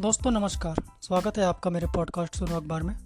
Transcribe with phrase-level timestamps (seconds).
[0.00, 2.96] दोस्तों नमस्कार। स्वागत है आपका मेरे पॉडकास्ट सुनो अखबार में।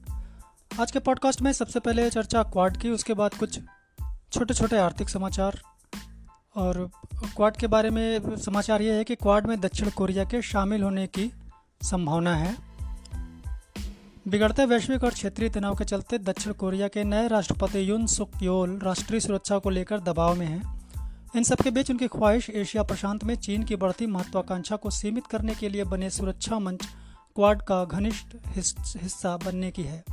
[0.80, 3.60] आज के पॉडकास्ट में सबसे पहले चर्चा क्वाड की, उसके बाद कुछ
[4.32, 5.60] छोटे छोटे आर्थिक समाचार।
[6.56, 6.90] और
[7.36, 11.06] क्वाड के बारे में समाचार ये है कि क्वाड में दक्षिण कोरिया के शामिल होने
[11.06, 11.32] की
[11.82, 12.56] संभावना है।
[14.28, 18.78] बिगड़ते वैश्विक और क्षेत्रीय तनाव के चलते दक्षिण कोरिया के नए राष्ट्रपति युन सुक योल
[18.78, 20.81] राष्ट्रीय सुरक्षा को लेकर दबाव में हैं।
[21.36, 25.54] इन सबके बीच उनकी ख्वाहिश एशिया प्रशांत में चीन की बढ़ती महत्वाकांक्षा को सीमित करने
[25.54, 26.86] के लिए बने सुरक्षा मंच
[27.34, 28.36] क्वाड का घनिष्ठ
[29.02, 30.04] हिस्सा बनने की है।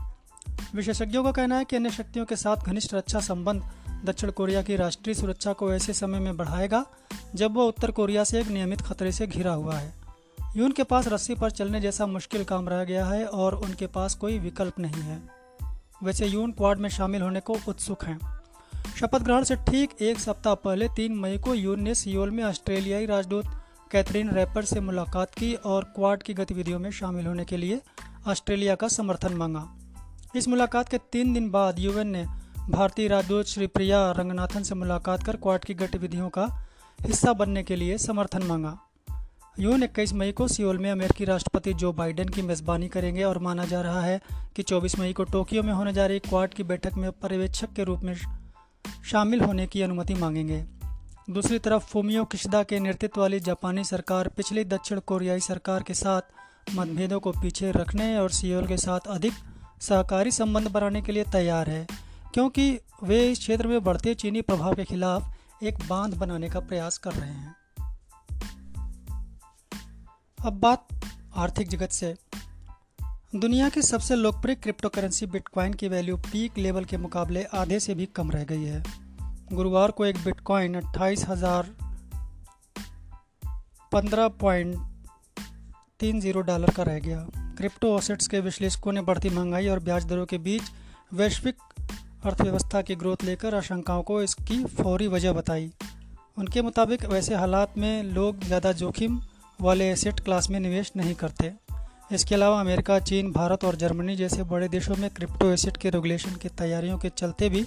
[0.75, 3.63] विशेषज्ञों का कहना है कि अन्य शक्तियों के साथ घनिष्ठ रक्षा संबंध
[4.05, 6.85] दक्षिण कोरिया की राष्ट्रीय सुरक्षा को ऐसे समय में बढ़ाएगा,
[7.35, 9.93] जब वह उत्तर कोरिया से एक नियमित खतरे से घिरा हुआ है।
[10.57, 14.15] यून के पास रस्सी पर चलने जैसा मुश्किल काम रह गया है और उनके पास
[14.15, 15.21] कोई विकल्प नहीं है।
[16.03, 18.38] वैसे यून क्वाड में शामिल होने को उत्सुक हैं।
[18.99, 23.05] शपथ ग्रहण से ठीक एक सप्ताह पहले तीन मई को यून ने सियोल में ऑस्ट्रेलियाई
[23.05, 23.45] राजदूत
[23.91, 27.81] कैथरीन रैपर से मुलाकात की और क्वाड की गतिविधियों में शामिल होने के लिए
[28.27, 29.75] ऑस्ट्रेलिया का समर्थन मांगा।
[30.35, 32.25] इस मुलाकात के तीन दिन बाद यूएन ने
[32.69, 36.67] भारतीय राजदूत श्री प्रिया रंगनाथन से मुलाकात कर क्वाड की गतिविधियों का
[37.01, 38.79] हिस्सा बनने के लिए समर्थन मांगा।
[39.59, 43.65] यून इक्कीस मई को सियोल में अमेरिकी राष्ट्रपति जो बाइडेन की मेज़बानी करेंगे और माना
[43.65, 44.21] जा रहा है
[44.55, 47.83] कि 24 मई को टोक्यो में होने जा रही क्वाड की बैठक में पर्यवेक्षक के
[47.83, 48.38] रूप में
[49.05, 50.65] शामिल होने की अनुमति मांगेंगे।
[51.29, 56.21] दूसरी तरफ़, फूमियो किशदा के नेतृत्व वाली जापानी सरकार पिछली दक्षिण कोरियाई सरकार के साथ
[56.75, 59.33] मतभेदों को पीछे रखने और सियोल के साथ अधिक
[59.81, 61.87] सहकारी संबंध बनाने के लिए तैयार है,
[62.33, 66.97] क्योंकि वे इस क्षेत्र में बढ़ते चीनी प्रभाव के खिलाफ एक बाँध बनाने का प्रयास
[66.97, 67.55] कर रहे हैं।
[70.45, 70.87] अब बात
[71.35, 72.15] आर्थिक जगत से।
[73.33, 77.93] दुनिया की सबसे लोकप्रिय क्रिप्टो करेंसी बिटकॉइन की वैल्यू पीक लेवल के मुकाबले आधे से
[77.95, 78.81] भी कम रह गई है।
[79.53, 81.69] गुरुवार को एक बिटकॉइन अट्ठाईस हज़ार
[83.91, 84.75] पंद्रह पॉइंट
[85.99, 87.19] तीन ज़ीरो डॉलर का रह गया।
[87.57, 90.71] क्रिप्टो असेट्स के विश्लेषकों ने बढ़ती महँगाई और ब्याज दरों के बीच
[91.13, 91.55] वैश्विक
[92.25, 95.71] अर्थव्यवस्था की ग्रोथ लेकर आशंकाओं को इसकी फौरी वजह बताई।
[96.37, 99.21] उनके मुताबिक, वैसे हालात में लोग ज़्यादा जोखिम
[99.59, 101.53] वाले एसेट क्लास में निवेश नहीं करते।
[102.11, 106.35] इसके अलावा अमेरिका, चीन, भारत और जर्मनी जैसे बड़े देशों में क्रिप्टो एसेट के रेगुलेशन
[106.35, 107.65] की तैयारियों के चलते भी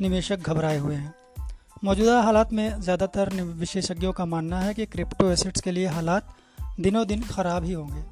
[0.00, 1.14] निवेशक घबराए हुए हैं।
[1.84, 6.34] मौजूदा हालात में ज़्यादातर विशेषज्ञों का मानना है कि क्रिप्टो एसेट्स के लिए हालात
[6.80, 8.02] दिनों दिन खराब ही होंगे।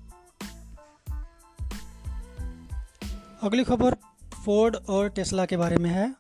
[3.42, 3.96] अगली खबर
[4.44, 6.14] फोर्ड और टेस्ला के बारे में है।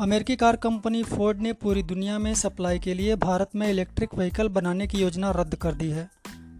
[0.00, 4.48] अमेरिकी कार कंपनी फोर्ड ने पूरी दुनिया में सप्लाई के लिए भारत में इलेक्ट्रिक व्हीकल
[4.48, 6.08] बनाने की योजना रद्द कर दी है।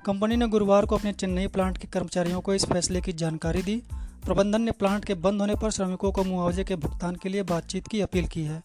[0.07, 3.83] कंपनी ने गुरुवार को अपने चेन्नई प्लांट के कर्मचारियों को इस फैसले की जानकारी दी।
[4.25, 7.89] प्रबंधन ने प्लांट के बंद होने पर श्रमिकों को मुआवजे के भुगतान के लिए बातचीत
[7.89, 8.63] की अपील की है।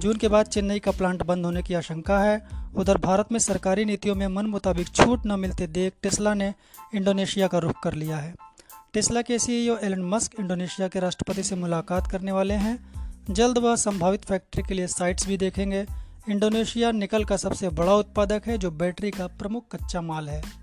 [0.00, 3.84] जून के बाद चेन्नई का प्लांट बंद होने की आशंका है। उधर भारत में सरकारी
[3.84, 6.54] नीतियों में मन मुताबिक छूट न मिलते देख टेस्ला ने
[6.94, 8.34] इंडोनेशिया का रुख कर लिया है।
[8.92, 12.92] टेस्ला के सीईओ एलन मस्क इंडोनेशिया के राष्ट्रपति से मुलाकात करने वाले हैं।
[13.30, 15.86] जल्द वह संभावित फैक्ट्री के लिए साइट्स भी देखेंगे।
[16.30, 20.59] इंडोनेशिया निकल का सबसे बड़ा उत्पादक है, जो बैटरी का प्रमुख कच्चा माल है।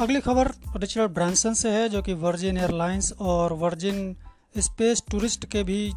[0.00, 4.16] अगली खबर रिचर्ड ब्रांसन से है, जो कि वर्जिन एयरलाइंस और वर्जिन
[4.58, 5.92] स्पेस टूरिस्ट के भी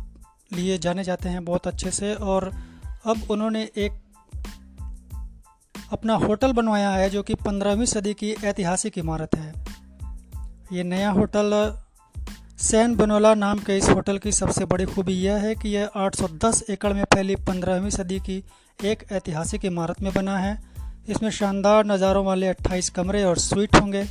[0.53, 2.56] लिए जाने जाते हैं बहुत अच्छे से। और
[3.06, 3.91] अब उन्होंने एक
[5.91, 9.53] अपना होटल बनवाया है, जो कि पंद्रहवीं सदी की ऐतिहासिक इमारत है।
[10.74, 11.78] ये नया होटल,
[12.57, 16.63] सैन बनोला नाम के इस होटल की सबसे बड़ी खूबी यह है कि यह 810
[16.69, 18.44] एकड़ में फैली पंद्रहवीं सदी की
[18.86, 20.77] एक ऐतिहासिक इमारत में बना है।
[21.07, 24.01] इसमें शानदार नज़ारों वाले 28 कमरे और स्वीट होंगे।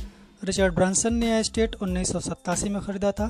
[0.43, 3.29] रिचर्ड ब्रांसन ने यह स्टेट उन्नीस सौ सत्तासी में ख़रीदा था,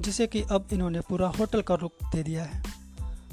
[0.00, 2.62] जिसे कि अब इन्होंने पूरा होटल का रुख दे दिया है।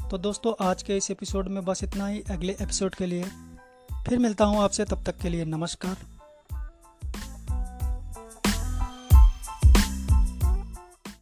[0.09, 3.23] तो दोस्तों, आज के इस एपिसोड में बस इतना ही। अगले एपिसोड के लिए
[4.09, 6.15] फिर मिलता हूँ आपसे, तब तक के लिए नमस्कार।